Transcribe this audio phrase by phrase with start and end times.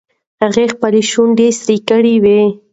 [0.41, 2.41] هغې خپلې شونډې سرې کړې وې.